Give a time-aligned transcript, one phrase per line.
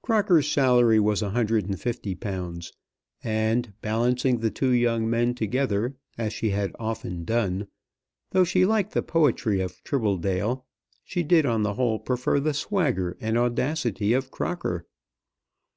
[0.00, 2.72] Crocker's salary was £150;
[3.24, 7.66] and, balancing the two young men together as she had often done,
[8.30, 10.62] though she liked the poetry of Tribbledale,
[11.02, 14.86] she did on the whole prefer the swagger and audacity of Crocker.